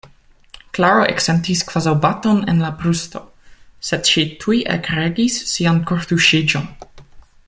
Klaro 0.77 1.03
eksentis 1.09 1.61
kvazaŭ 1.71 1.93
baton 2.05 2.39
en 2.53 2.63
la 2.65 2.71
brusto, 2.79 3.21
sed 3.91 4.11
ŝi 4.13 4.25
tuj 4.45 4.59
ekregis 4.79 5.37
sian 5.53 5.83
kortuŝiĝon. 5.93 6.69